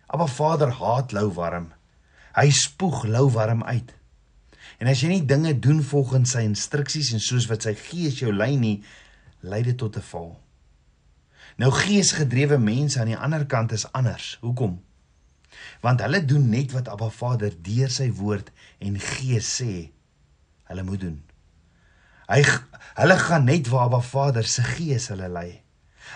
Abba 0.07 0.27
Vader 0.29 0.71
haat 0.79 1.12
lou 1.15 1.27
warm. 1.33 1.71
Hy 2.35 2.50
spoeg 2.53 3.03
lou 3.09 3.27
warm 3.33 3.63
uit. 3.63 3.91
En 4.79 4.89
as 4.91 5.01
jy 5.01 5.12
nie 5.12 5.25
dinge 5.27 5.53
doen 5.59 5.81
volgens 5.83 6.35
sy 6.35 6.43
instruksies 6.47 7.13
en 7.15 7.24
soos 7.24 7.47
wat 7.51 7.65
sy 7.67 7.75
gees 7.79 8.19
jou 8.21 8.31
lei 8.33 8.55
nie, 8.59 8.83
lei 9.41 9.62
dit 9.63 9.77
tot 9.77 9.97
'n 9.97 10.07
val. 10.12 10.31
Nou 11.57 11.71
geesgedrewe 11.71 12.57
mense 12.57 13.00
aan 13.00 13.13
die 13.13 13.17
ander 13.17 13.45
kant 13.45 13.71
is 13.71 13.91
anders. 13.91 14.38
Hoekom? 14.41 14.81
Want 15.81 16.01
hulle 16.01 16.25
doen 16.25 16.50
net 16.50 16.71
wat 16.71 16.88
Abba 16.88 17.09
Vader 17.09 17.53
deur 17.62 17.89
sy 17.89 18.12
woord 18.12 18.51
en 18.79 19.00
gees 19.00 19.62
sê 19.62 19.91
hulle 20.63 20.83
moet 20.83 21.00
doen. 21.00 21.24
Hy 22.27 22.41
hulle 22.95 23.17
gaan 23.17 23.45
net 23.45 23.67
waar 23.67 23.85
Abba 23.85 24.01
Vader 24.01 24.43
se 24.43 24.63
gees 24.63 25.07
hulle 25.07 25.29
lei. 25.29 25.64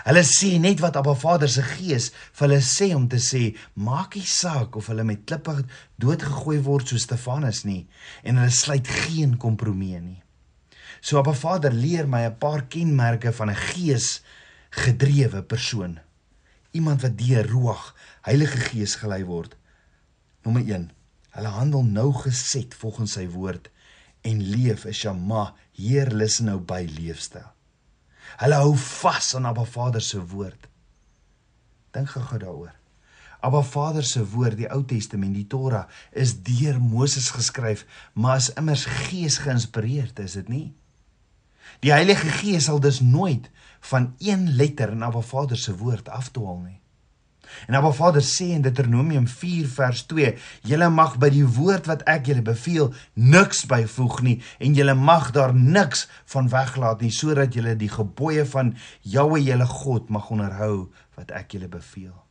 Hulle 0.04 0.22
sê 0.24 0.58
net 0.58 0.80
wat 0.80 0.96
Abba 0.96 1.14
Vader 1.14 1.50
se 1.50 1.62
gees 1.76 2.10
vir 2.38 2.46
hulle 2.46 2.60
sê 2.64 2.90
om 2.96 3.06
te 3.08 3.18
sê, 3.20 3.54
maak 3.74 4.16
nie 4.16 4.26
saak 4.26 4.76
of 4.76 4.88
hulle 4.92 5.04
met 5.04 5.26
klippe 5.28 5.56
doodgegooi 6.00 6.58
word 6.64 6.88
soos 6.88 7.06
Stefanus 7.08 7.64
nie 7.68 7.86
en 8.22 8.40
hulle 8.40 8.54
sluit 8.54 8.88
geen 9.06 9.36
kompromie 9.40 10.00
nie. 10.00 10.20
So 11.00 11.18
Abba 11.20 11.34
Vader 11.36 11.72
leer 11.72 12.06
my 12.06 12.22
'n 12.26 12.38
paar 12.38 12.62
kenmerke 12.68 13.32
van 13.32 13.50
'n 13.50 13.62
gees 13.72 14.22
gedrewe 14.70 15.42
persoon. 15.42 15.98
Iemand 16.72 17.02
wat 17.02 17.18
deur 17.18 17.46
Ruach, 17.46 17.94
Heilige 18.22 18.58
Gees 18.58 18.94
gelei 18.94 19.24
word. 19.24 19.56
Nommer 20.44 20.62
1. 20.62 20.90
Hulle 21.30 21.48
handel 21.48 21.82
nou 21.82 22.12
geset 22.12 22.74
volgens 22.74 23.12
sy 23.12 23.26
woord 23.28 23.70
en 24.22 24.42
leef 24.42 24.84
'n 24.84 24.92
shama, 24.92 25.54
Heer 25.72 26.10
lus 26.14 26.40
nou 26.40 26.58
by 26.58 26.86
leefstyl. 26.98 27.48
Hulle 28.38 28.60
hou 28.62 28.74
vas 28.76 29.34
aan 29.34 29.48
Abba 29.50 29.64
Vader 29.64 30.02
se 30.02 30.20
woord. 30.20 30.68
Dink 31.90 32.12
gou 32.14 32.38
daaroor. 32.38 32.74
Abba 33.40 33.62
Vader 33.64 34.04
se 34.04 34.22
woord, 34.34 34.58
die 34.60 34.68
Ou 34.68 34.84
Testament, 34.84 35.34
die 35.34 35.46
Torah, 35.48 35.86
is 36.12 36.36
deur 36.44 36.80
Moses 36.80 37.30
geskryf, 37.32 37.86
maar 38.12 38.36
is 38.36 38.50
immers 38.60 38.84
gees 38.84 39.38
geïnspireerd, 39.40 40.18
is 40.20 40.36
dit 40.36 40.48
nie? 40.52 40.66
Die 41.80 41.92
Heilige 41.92 42.28
Gees 42.40 42.66
sal 42.68 42.80
dus 42.82 43.00
nooit 43.00 43.48
van 43.80 44.14
een 44.18 44.50
letter 44.56 44.92
in 44.92 45.02
Abba 45.02 45.22
Vader 45.24 45.58
se 45.58 45.76
woord 45.76 46.08
afdwaal 46.08 46.58
nie. 46.58 46.80
En 47.68 47.74
Abba 47.74 47.92
Vader 47.92 48.22
sê 48.22 48.50
in 48.54 48.62
Deuteronomium 48.62 49.26
4 49.28 49.68
vers 49.68 50.06
2: 50.06 50.34
"Julle 50.62 50.88
mag 50.90 51.18
by 51.18 51.30
die 51.30 51.46
woord 51.46 51.86
wat 51.86 52.02
ek 52.06 52.26
julle 52.26 52.42
beveel 52.42 52.94
niks 53.14 53.66
byvoeg 53.66 54.22
nie 54.22 54.38
en 54.58 54.74
julle 54.74 54.94
mag 54.94 55.30
daar 55.36 55.54
niks 55.54 56.08
van 56.24 56.48
weglaat 56.48 57.00
nie 57.00 57.12
sodat 57.12 57.54
julle 57.54 57.76
die 57.76 57.92
gebooie 57.92 58.46
van 58.46 58.74
Jahwe 59.02 59.42
julle 59.42 59.66
God 59.66 60.10
mag 60.10 60.30
onderhou 60.30 60.90
wat 61.16 61.30
ek 61.30 61.56
julle 61.56 61.68
beveel." 61.68 62.29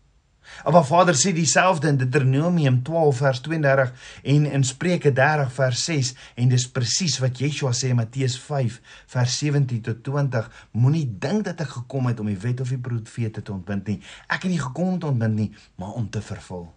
Maar 0.64 0.86
Vader 0.86 1.16
sê 1.16 1.32
dieselfde 1.34 1.88
in 1.88 1.98
Deuteronomium 1.98 2.82
12 2.84 3.18
vers 3.18 3.40
32 3.42 3.92
en 4.24 4.46
in 4.46 4.64
Spreuke 4.64 5.12
30 5.14 5.54
vers 5.54 5.84
6 5.84 6.14
en 6.36 6.50
dis 6.52 6.66
presies 6.72 7.20
wat 7.24 7.40
Yeshua 7.40 7.72
sê 7.76 7.92
in 7.94 8.00
Matteus 8.00 8.36
5 8.44 8.80
vers 9.14 9.38
17 9.40 9.82
tot 9.86 10.02
20 10.04 10.50
moenie 10.72 11.06
dink 11.08 11.46
dat 11.48 11.64
ek 11.64 11.78
gekom 11.78 12.10
het 12.12 12.20
om 12.20 12.28
die 12.32 12.40
wet 12.44 12.64
of 12.64 12.74
die 12.74 12.82
profete 12.82 13.42
te 13.42 13.54
ontbind 13.56 13.88
nie. 13.88 14.00
Ek 14.28 14.44
het 14.44 14.52
nie 14.52 14.62
gekom 14.62 14.96
om 14.96 15.00
te 15.00 15.12
ontbind 15.12 15.40
nie 15.40 15.52
maar 15.80 15.96
om 16.00 16.10
te 16.10 16.22
vervul. 16.22 16.68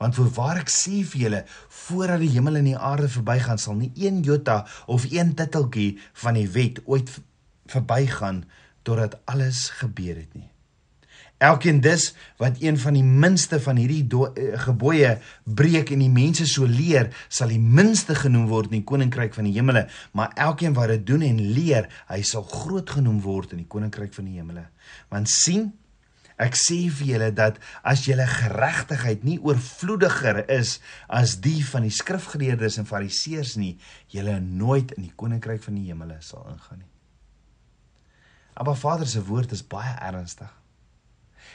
Want 0.00 0.16
voorwaar 0.18 0.62
ek 0.62 0.72
sê 0.72 1.02
vir 1.12 1.26
julle 1.26 1.42
voordat 1.82 2.22
die 2.24 2.32
hemel 2.32 2.58
en 2.62 2.70
die 2.72 2.78
aarde 2.78 3.10
verbygaan 3.12 3.60
sal 3.60 3.76
nie 3.78 3.92
een 3.98 4.22
jota 4.26 4.62
of 4.86 5.06
een 5.10 5.36
titteltjie 5.38 5.98
van 6.24 6.40
die 6.40 6.48
wet 6.56 6.80
ooit 6.86 7.12
verbygaan 7.70 8.42
totdat 8.82 9.20
alles 9.30 9.68
gebeur 9.78 10.16
het 10.16 10.32
nie 10.34 10.48
Elkeen 11.42 11.80
dus 11.82 12.12
wat 12.38 12.60
een 12.62 12.78
van 12.78 12.94
die 12.94 13.02
minste 13.02 13.58
van 13.60 13.78
hierdie 13.80 14.04
uh, 14.06 14.58
gebooie 14.62 15.16
breek 15.42 15.90
en 15.90 16.04
die 16.04 16.12
mense 16.12 16.46
so 16.46 16.68
leer, 16.70 17.08
sal 17.26 17.50
die 17.50 17.58
minste 17.58 18.14
genoem 18.14 18.46
word 18.50 18.70
in 18.70 18.78
die 18.78 18.86
koninkryk 18.86 19.34
van 19.34 19.48
die 19.48 19.56
hemele, 19.56 19.88
maar 20.14 20.30
elkeen 20.38 20.76
wat 20.78 20.92
dit 20.94 21.06
doen 21.08 21.24
en 21.26 21.40
leer, 21.56 21.88
hy 22.12 22.20
sal 22.26 22.46
groot 22.46 22.94
genoem 22.94 23.18
word 23.26 23.56
in 23.56 23.64
die 23.64 23.70
koninkryk 23.74 24.14
van 24.14 24.30
die 24.30 24.38
hemele. 24.38 24.68
Want 25.10 25.32
sien, 25.34 25.72
ek 26.38 26.54
sê 26.58 26.78
vir 26.94 27.10
julle 27.10 27.32
dat 27.34 27.58
as 27.82 28.06
julle 28.06 28.28
geregtigheid 28.30 29.26
nie 29.26 29.40
oorvloediger 29.42 30.44
is 30.46 30.78
as 31.10 31.36
die 31.42 31.58
van 31.66 31.90
die 31.90 31.94
skrifgeleerdes 31.94 32.78
en 32.78 32.86
fariseërs 32.86 33.58
nie, 33.58 33.74
julle 34.14 34.38
nooit 34.38 34.94
in 34.94 35.10
die 35.10 35.14
koninkryk 35.18 35.66
van 35.66 35.82
die 35.82 35.90
hemele 35.90 36.22
sal 36.22 36.46
ingaan 36.54 36.84
nie. 36.84 36.90
Maar 38.62 38.76
Vader 38.78 39.08
se 39.10 39.18
woord 39.26 39.50
is 39.56 39.66
baie 39.66 39.96
ernstig 39.98 40.61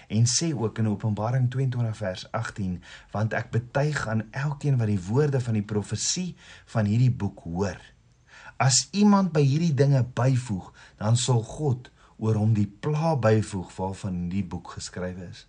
en 0.07 0.29
sê 0.29 0.53
ook 0.55 0.79
in 0.79 0.89
Openbaring 0.91 1.49
22 1.51 1.97
vers 1.97 2.25
18 2.31 2.77
want 3.11 3.35
ek 3.37 3.51
betuig 3.55 4.07
aan 4.07 4.25
elkeen 4.31 4.79
wat 4.79 4.91
die 4.91 5.01
woorde 5.09 5.41
van 5.43 5.59
die 5.59 5.67
profesie 5.73 6.29
van 6.73 6.89
hierdie 6.89 7.11
boek 7.11 7.43
hoor 7.47 7.81
as 8.63 8.87
iemand 8.91 9.33
by 9.35 9.43
hierdie 9.43 9.75
dinge 9.75 10.05
byvoeg 10.17 10.71
dan 11.01 11.19
sal 11.19 11.43
God 11.43 11.91
oor 12.17 12.39
hom 12.39 12.55
die 12.57 12.69
pla 12.69 13.15
byvoeg 13.21 13.75
waarvan 13.77 14.25
die 14.31 14.45
boek 14.45 14.77
geskrywe 14.79 15.29
is 15.29 15.45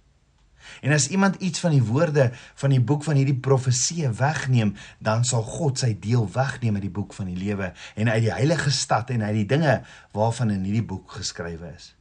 En 0.81 0.93
as 0.93 1.09
iemand 1.09 1.35
iets 1.35 1.61
van 1.61 1.71
die 1.71 1.83
woorde 1.83 2.31
van 2.55 2.71
die 2.71 2.81
boek 2.81 3.05
van 3.05 3.17
hierdie 3.19 3.39
profesie 3.39 4.09
wegneem, 4.09 4.75
dan 4.99 5.25
sal 5.25 5.43
God 5.43 5.79
sy 5.79 5.95
deel 6.01 6.27
wegneem 6.33 6.79
uit 6.79 6.87
die 6.87 6.95
boek 6.95 7.15
van 7.17 7.31
die 7.31 7.39
lewe 7.39 7.73
en 7.95 8.11
uit 8.11 8.23
die 8.27 8.35
heilige 8.35 8.71
stad 8.75 9.11
en 9.15 9.23
uit 9.23 9.35
die 9.43 9.49
dinge 9.55 9.81
waarvan 10.17 10.53
in 10.55 10.67
hierdie 10.67 10.87
boek 10.87 11.19
geskrywe 11.19 11.73
is. 11.75 11.95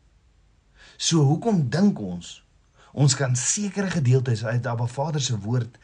So 0.98 1.24
hoekom 1.30 1.68
dink 1.70 2.00
ons 2.02 2.42
ons 2.98 3.14
kan 3.14 3.36
sekere 3.38 3.92
gedeeltes 3.94 4.42
uit 4.46 4.66
Abba 4.66 4.88
Vader 4.90 5.22
se 5.22 5.38
woord 5.38 5.78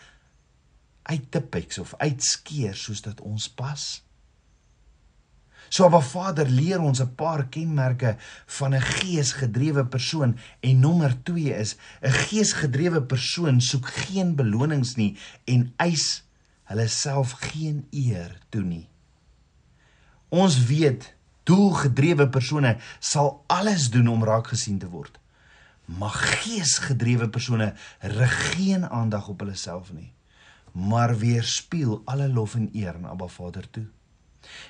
uittipeks 1.04 1.78
of 1.84 1.94
uitskeer 2.02 2.74
soos 2.80 3.04
dit 3.06 3.22
ons 3.22 3.46
pas. 3.54 3.84
So 5.70 5.86
Abba 5.86 6.02
Vader 6.06 6.50
leer 6.50 6.82
ons 6.82 7.02
'n 7.02 7.16
paar 7.16 7.46
kenmerke 7.54 8.16
van 8.58 8.74
'n 8.74 8.82
geesgedrewe 8.82 9.86
persoon 9.86 10.38
en 10.60 10.80
nommer 10.80 11.14
2 11.24 11.54
is 11.54 11.76
'n 12.02 12.12
geesgedrewe 12.12 13.02
persoon 13.04 13.62
soek 13.62 13.88
geen 13.88 14.36
belonings 14.36 14.96
nie 14.96 15.18
en 15.46 15.74
eis 15.78 16.24
hulle 16.64 16.88
self 16.88 17.32
geen 17.32 17.88
eer 17.92 18.40
toe 18.50 18.64
nie. 18.64 18.88
Ons 20.30 20.66
weet 20.66 21.14
doelgedrewe 21.44 22.30
persone 22.30 22.78
sal 23.00 23.44
alles 23.48 23.90
doen 23.90 24.08
om 24.08 24.24
raak 24.24 24.48
gesien 24.48 24.80
te 24.80 24.90
word 24.90 25.22
maar 25.86 26.16
geesgedrewe 26.16 27.30
persone 27.30 27.74
rig 28.00 28.56
geen 28.56 28.90
aandag 28.90 29.28
op 29.28 29.40
hulle 29.40 29.56
self 29.56 29.94
nie 29.94 30.14
maar 30.74 31.18
weerspieël 31.18 32.02
alle 32.06 32.28
lof 32.28 32.56
en 32.56 32.70
eer 32.74 32.96
aan 32.96 33.06
Abba 33.06 33.28
Vader 33.28 33.70
toe. 33.70 33.86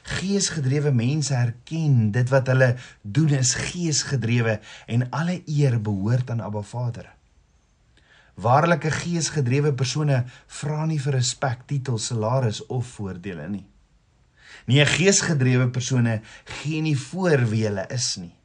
Geesgedrewe 0.04 0.92
mense 0.92 1.34
erken 1.34 2.12
dit 2.12 2.30
wat 2.30 2.48
hulle 2.48 2.76
doen 3.02 3.30
is 3.40 3.54
geesgedrewe 3.54 4.60
en 4.86 5.10
alle 5.10 5.42
eer 5.46 5.82
behoort 5.82 6.30
aan 6.30 6.42
Abba 6.42 6.62
Vader. 6.62 7.14
Waarlike 8.34 8.92
geesgedrewe 8.92 9.74
persone 9.74 10.24
vra 10.48 10.86
nie 10.86 11.00
vir 11.02 11.18
respek 11.20 11.66
titels 11.70 12.10
salaris 12.12 12.66
of 12.66 12.88
voordele 12.98 13.48
nie. 13.50 13.66
Nie 14.66 14.82
'n 14.82 14.88
geesgedrewe 14.88 15.70
persone 15.70 16.22
gee 16.44 16.82
nie 16.82 16.98
voor 16.98 17.46
wie 17.50 17.66
hulle 17.66 17.88
is 17.90 18.16
nie 18.16 18.36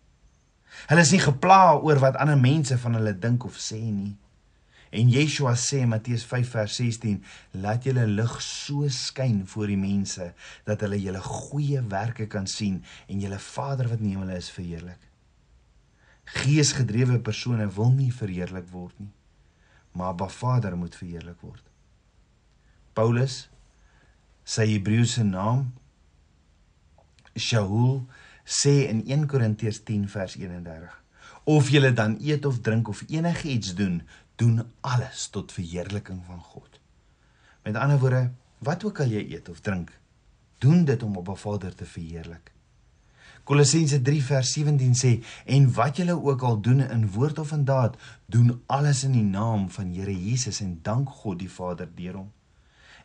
Hulle 0.87 1.03
is 1.03 1.13
nie 1.13 1.23
gepla 1.23 1.75
oor 1.83 2.01
wat 2.03 2.17
ander 2.23 2.39
mense 2.39 2.79
van 2.79 2.97
hulle 2.99 3.15
dink 3.19 3.45
of 3.49 3.59
sê 3.61 3.81
nie. 3.83 4.15
En 4.89 5.11
Yeshua 5.13 5.53
sê 5.59 5.83
Matteus 5.85 6.25
5 6.25 6.55
vers 6.55 6.79
16, 6.81 7.19
laat 7.61 7.85
julle 7.85 8.07
lig 8.09 8.39
so 8.45 8.89
skyn 8.89 9.43
voor 9.51 9.69
die 9.69 9.81
mense 9.81 10.31
dat 10.65 10.81
hulle 10.85 10.97
julle 11.03 11.21
goeie 11.25 11.83
werke 11.93 12.29
kan 12.31 12.49
sien 12.49 12.81
en 13.09 13.21
julle 13.21 13.41
Vader 13.51 13.91
wat 13.91 14.01
in 14.01 14.09
die 14.09 14.15
hemel 14.17 14.33
is 14.39 14.49
verheerlik. 14.55 15.03
Geesgedrewe 16.39 17.19
persone 17.25 17.69
wil 17.77 17.93
nie 17.97 18.13
verheerlik 18.13 18.69
word 18.73 18.97
nie, 19.01 19.13
maar 19.93 20.15
Abba 20.15 20.29
Vader 20.33 20.77
moet 20.77 20.97
verheerlik 20.97 21.41
word. 21.45 21.65
Paulus 22.97 23.45
sy 24.49 24.65
Hebreëse 24.73 25.25
naam 25.27 25.67
Shaul 27.39 28.01
sê 28.49 28.89
in 28.89 29.03
1 29.05 29.27
Korintiërs 29.29 29.83
10 29.85 30.09
vers 30.09 30.37
31 30.41 30.97
Of 31.45 31.69
julle 31.73 31.93
dan 31.93 32.17
eet 32.21 32.45
of 32.49 32.61
drink 32.65 32.89
of 32.89 33.03
enigiets 33.09 33.75
doen, 33.75 34.03
doen 34.37 34.63
alles 34.81 35.29
tot 35.33 35.53
verheerliking 35.53 36.21
van 36.27 36.41
God. 36.41 36.81
Met 37.65 37.77
ander 37.77 37.99
woorde, 37.99 38.31
wat 38.65 38.85
ook 38.85 39.01
al 39.01 39.13
jy 39.13 39.25
eet 39.35 39.49
of 39.49 39.61
drink, 39.61 39.93
doen 40.59 40.85
dit 40.85 41.03
om 41.03 41.17
op 41.17 41.29
'n 41.29 41.37
Vader 41.37 41.75
te 41.75 41.85
verheerlik. 41.85 42.53
Kolossense 43.45 44.03
3 44.03 44.25
vers 44.25 44.53
17 44.53 44.95
sê 44.95 45.25
en 45.45 45.73
wat 45.73 45.97
julle 45.97 46.23
ook 46.23 46.43
al 46.43 46.61
doen 46.61 46.81
in 46.81 47.11
woord 47.11 47.39
of 47.39 47.53
in 47.53 47.65
daad, 47.65 47.97
doen 48.27 48.63
alles 48.67 49.05
in 49.05 49.13
die 49.13 49.25
naam 49.25 49.71
van 49.71 49.93
Here 49.95 50.25
Jesus 50.25 50.61
en 50.61 50.79
dank 50.83 51.09
God 51.09 51.39
die 51.39 51.51
Vader 51.51 51.89
deur 51.95 52.15
hom. 52.15 52.33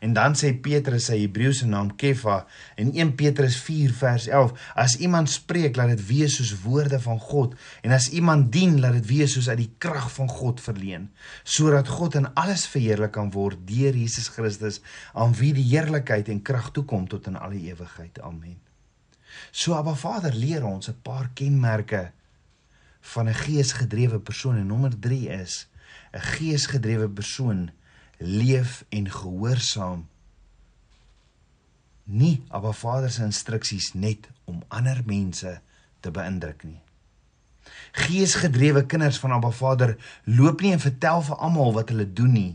En 0.04 0.12
dan 0.12 0.34
sê 0.36 0.50
Petrus 0.52 1.06
sy 1.08 1.16
Hebreëse 1.22 1.64
naam 1.64 1.94
Kefa 1.96 2.42
in 2.80 2.90
1 2.92 3.14
Petrus 3.16 3.54
4 3.64 3.92
vers 3.96 4.26
11: 4.28 4.50
As 4.76 4.96
iemand 5.00 5.30
spreek, 5.32 5.78
laat 5.80 5.94
dit 5.94 6.02
wees 6.10 6.34
soos 6.36 6.50
woorde 6.60 6.98
van 7.00 7.20
God, 7.22 7.54
en 7.80 7.94
as 7.96 8.10
iemand 8.12 8.50
dien, 8.52 8.76
laat 8.82 8.98
dit 8.98 9.06
wees 9.08 9.32
soos 9.32 9.48
uit 9.48 9.62
die 9.62 9.70
krag 9.80 10.10
van 10.12 10.28
God 10.28 10.60
verleen, 10.60 11.06
sodat 11.42 11.88
God 11.88 12.18
in 12.20 12.28
alles 12.36 12.66
verheerlik 12.68 13.14
kan 13.16 13.30
word 13.32 13.62
deur 13.64 13.96
Jesus 13.96 14.28
Christus, 14.34 14.82
aan 15.16 15.32
wie 15.38 15.54
die 15.56 15.64
heerlikheid 15.70 16.28
en 16.28 16.42
krag 16.44 16.68
toekom 16.76 17.06
tot 17.08 17.30
in 17.32 17.40
alle 17.40 17.62
ewigheid. 17.62 18.20
Amen. 18.20 18.58
So 19.56 19.72
Abba 19.72 19.94
Vader 19.96 20.36
leer 20.36 20.66
ons 20.68 20.90
'n 20.92 21.00
paar 21.02 21.30
kenmerke 21.32 22.10
van 23.00 23.28
'n 23.28 23.40
geesgedrewe 23.40 24.20
persoon 24.20 24.56
en 24.60 24.66
nommer 24.66 24.92
3 25.00 25.28
is 25.40 25.66
'n 26.12 26.20
geesgedrewe 26.20 27.08
persoon 27.08 27.70
leef 28.18 28.84
en 28.88 29.10
gehoorsaam 29.10 30.06
nie 32.04 32.42
Abba 32.48 32.72
Vader 32.72 33.10
se 33.10 33.24
instruksies 33.24 33.92
net 33.94 34.28
om 34.44 34.62
ander 34.68 35.00
mense 35.06 35.60
te 36.04 36.10
beïndruk 36.12 36.64
nie. 36.68 36.80
Geesgedrewe 37.96 38.84
kinders 38.86 39.18
van 39.18 39.32
Abba 39.32 39.50
Vader 39.50 39.96
loop 40.24 40.60
nie 40.60 40.74
en 40.76 40.82
vertel 40.84 41.24
vir 41.24 41.40
almal 41.40 41.72
wat 41.72 41.94
hulle 41.94 42.06
doen 42.12 42.32
nie 42.32 42.52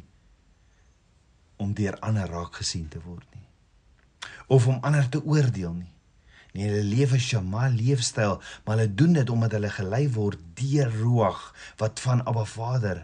om 1.57 1.73
deur 1.73 1.97
ander 2.05 2.29
raak 2.29 2.61
gesien 2.61 2.87
te 2.87 3.01
word 3.03 3.25
nie 3.33 3.47
of 4.49 4.65
om 4.67 4.79
ander 4.81 5.05
te 5.09 5.21
oordeel 5.21 5.73
nie. 5.77 5.91
Nee, 6.57 6.65
hulle 6.65 6.81
lewe 6.81 7.19
Shama 7.21 7.67
leefstyl, 7.69 8.39
maar 8.65 8.79
hulle 8.79 8.93
doen 8.97 9.13
dit 9.13 9.29
omdat 9.29 9.53
hulle 9.53 9.69
gelei 9.69 10.07
word 10.15 10.41
deur 10.57 10.89
Ruach 10.89 11.43
wat 11.77 12.01
van 12.01 12.23
Abba 12.25 12.45
Vader 12.49 13.03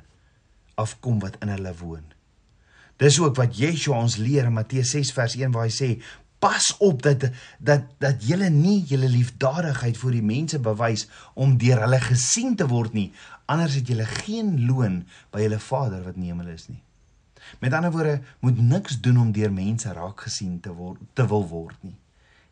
afkom 0.82 1.20
wat 1.22 1.38
in 1.46 1.54
hulle 1.54 1.74
woon. 1.78 2.08
Dis 3.02 3.20
ook 3.20 3.36
wat 3.36 3.58
Yeshua 3.60 3.98
ons 4.00 4.16
leer 4.22 4.48
in 4.48 4.56
Matteus 4.56 4.94
6 4.96 5.12
vers 5.16 5.36
1 5.36 5.52
waar 5.52 5.68
hy 5.68 5.74
sê: 5.74 5.90
"Pas 6.40 6.76
op 6.80 7.02
dat 7.04 7.28
dat 7.60 7.92
dat 8.00 8.24
julle 8.24 8.50
nie 8.50 8.84
julle 8.88 9.10
liefdadigheid 9.10 9.98
vir 9.98 10.12
die 10.12 10.24
mense 10.24 10.60
bewys 10.60 11.08
om 11.34 11.58
deur 11.58 11.82
hulle 11.84 12.00
gesien 12.00 12.56
te 12.56 12.68
word 12.68 12.94
nie, 12.94 13.12
anders 13.46 13.76
het 13.76 13.88
julle 13.88 14.06
geen 14.06 14.66
loon 14.68 15.04
by 15.32 15.42
julle 15.42 15.60
Vader 15.60 16.04
wat 16.04 16.16
in 16.16 16.22
die 16.22 16.32
hemel 16.32 16.48
is 16.48 16.68
nie." 16.70 16.82
Met 17.60 17.74
ander 17.74 17.92
woorde, 17.92 18.22
moet 18.40 18.58
niks 18.62 19.00
doen 19.02 19.18
om 19.18 19.32
deur 19.32 19.54
mense 19.54 19.92
raak 19.94 20.22
gesien 20.28 20.60
te 20.60 20.74
word 20.74 21.00
te 21.14 21.28
wil 21.28 21.48
word 21.48 21.78
nie. 21.84 21.98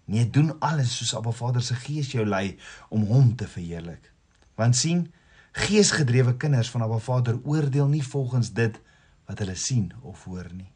Nee, 0.05 0.29
doen 0.29 0.59
alles 0.59 0.97
soos 0.97 1.15
Abba 1.15 1.31
Vader 1.31 1.63
se 1.63 1.75
Gees 1.79 2.11
jou 2.11 2.25
lei 2.25 2.57
om 2.89 3.05
hom 3.07 3.35
te 3.35 3.47
verheerlik. 3.47 4.11
Want 4.59 4.75
sien, 4.75 5.05
geesgedrewe 5.51 6.35
kinders 6.37 6.69
van 6.69 6.81
Abba 6.81 6.99
Vader 6.99 7.39
oordeel 7.43 7.87
nie 7.87 8.03
volgens 8.03 8.51
dit 8.53 8.79
wat 9.27 9.39
hulle 9.39 9.55
sien 9.55 9.91
of 10.01 10.23
hoor 10.27 10.49
nie. 10.53 10.71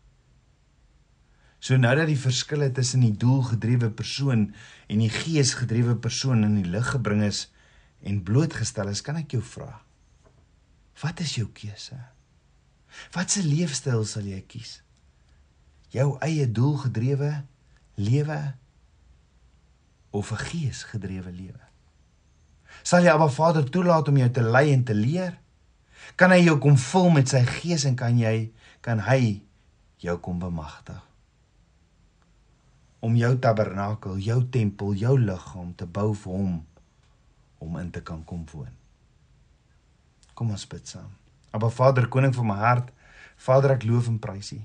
So 1.59 1.77
nou 1.77 1.93
dat 1.97 2.09
die 2.09 2.19
verskille 2.19 2.69
tussen 2.71 3.01
die 3.01 3.15
doelgedrewe 3.17 3.89
persoon 3.89 4.51
en 4.87 5.01
die 5.01 5.11
geesgedrewe 5.11 5.97
persoon 5.99 6.45
in 6.45 6.59
die 6.61 6.69
lig 6.69 6.91
gebring 6.93 7.23
is 7.25 7.47
en 8.05 8.21
blootgestel 8.23 8.91
is, 8.93 9.01
kan 9.01 9.17
ek 9.17 9.33
jou 9.33 9.41
vra. 9.41 9.71
Wat 11.01 11.19
is 11.25 11.33
jou 11.37 11.47
keuse? 11.53 11.97
Watse 13.13 13.41
leefstyl 13.45 14.05
sal 14.07 14.27
jy 14.29 14.39
kies? 14.49 14.79
Jou 15.93 16.15
eie 16.25 16.45
doelgedrewe 16.49 17.31
lewe 17.97 18.39
of 20.11 20.31
'n 20.31 20.43
geesgedrewe 20.49 21.31
lewe? 21.31 21.65
Sal 22.83 23.03
jy 23.03 23.11
Abba 23.11 23.27
Vader 23.27 23.65
toelaat 23.69 24.07
om 24.07 24.17
jou 24.17 24.29
te 24.29 24.41
lei 24.41 24.71
en 24.73 24.83
te 24.83 24.93
leer? 24.93 25.37
Kan 26.15 26.31
hy 26.31 26.43
jou 26.45 26.57
kom 26.63 26.77
vul 26.77 27.11
met 27.15 27.29
sy 27.29 27.43
gees 27.57 27.85
en 27.89 27.95
kan 27.99 28.17
jy 28.19 28.51
kan 28.85 29.01
hy 29.07 29.41
jou 30.01 30.17
kom 30.21 30.39
bemagtig 30.39 31.07
om 32.99 33.15
jou 33.15 33.33
tabernakel, 33.39 34.17
jou 34.19 34.41
tempel, 34.51 34.95
jou 34.97 35.15
liggaam 35.19 35.71
te 35.77 35.85
bou 35.85 36.11
vir 36.17 36.33
hom 36.33 36.55
om 37.61 37.77
in 37.81 37.91
te 37.93 38.01
kan 38.05 38.23
kom 38.25 38.43
woon. 38.51 38.73
Kom 40.37 40.51
ons 40.53 40.67
bid 40.69 40.85
saam. 40.89 41.09
Aba 41.55 41.69
Vader, 41.73 42.07
koning 42.11 42.33
van 42.35 42.49
my 42.49 42.57
hart, 42.59 42.91
Vader, 43.41 43.75
ek 43.77 43.85
loof 43.87 44.09
en 44.11 44.19
prys 44.21 44.51
U. 44.53 44.59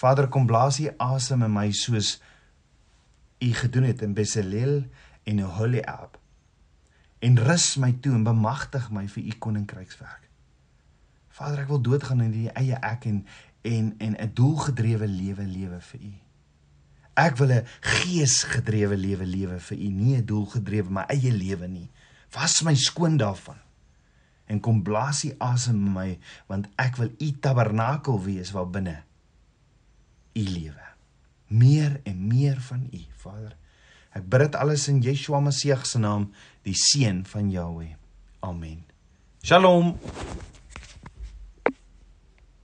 Vader, 0.00 0.30
kom 0.30 0.46
blaas 0.48 0.80
U 0.82 0.88
asem 1.02 1.44
in 1.46 1.54
my 1.54 1.68
soos 1.74 2.16
U 3.40 3.50
gedoen 3.56 3.88
het 3.88 4.02
in 4.06 4.14
Besaleel 4.14 4.82
en 5.28 5.44
Oholiab. 5.44 6.18
En 7.24 7.38
rus 7.46 7.74
my 7.82 7.92
toe 8.02 8.14
en 8.16 8.24
bemagtig 8.26 8.90
my 8.94 9.06
vir 9.10 9.26
U 9.26 9.38
koninkrykswerk. 9.46 10.29
Vader, 11.40 11.62
ek 11.62 11.70
wil 11.72 11.80
doodgaan 11.80 12.20
in 12.20 12.34
die 12.34 12.50
eie 12.52 12.76
ek 12.84 13.06
en 13.08 13.22
en 13.64 13.94
en 13.98 14.16
'n 14.16 14.32
doelgedrewe 14.36 15.08
lewe 15.08 15.44
lewe 15.44 15.80
vir 15.80 16.00
U. 16.00 16.12
Ek 17.16 17.36
wil 17.36 17.52
'n 17.52 17.66
geesgedrewe 17.80 18.96
lewe 18.96 19.24
lewe 19.24 19.58
vir 19.60 19.78
U, 19.78 19.88
nie 19.88 20.16
'n 20.16 20.26
doelgedrewe 20.26 20.90
my 20.90 21.04
eie 21.08 21.32
lewe 21.32 21.68
nie. 21.68 21.88
Was 22.32 22.62
my 22.62 22.74
skoon 22.74 23.16
daarvan. 23.16 23.56
En 24.46 24.60
kom 24.60 24.82
blaas 24.82 25.24
U 25.24 25.34
asem 25.38 25.74
in 25.86 25.92
my, 25.92 26.18
want 26.46 26.68
ek 26.76 26.96
wil 26.96 27.10
U 27.18 27.30
tabernakel 27.40 28.22
wees 28.22 28.50
waar 28.50 28.70
binne 28.70 29.02
U 30.34 30.42
lewe. 30.42 30.86
Meer 31.46 32.00
en 32.04 32.26
meer 32.26 32.60
van 32.60 32.88
U, 32.92 33.04
Vader. 33.16 33.56
Ek 34.12 34.28
bid 34.28 34.40
dit 34.40 34.54
alles 34.54 34.88
in 34.88 35.02
Yeshua 35.02 35.40
Messie 35.40 35.76
se 35.82 35.98
naam, 35.98 36.32
die 36.62 36.74
seun 36.74 37.24
van 37.26 37.50
Jahweh. 37.50 37.94
Amen. 38.40 38.84
Shalom. 39.42 39.96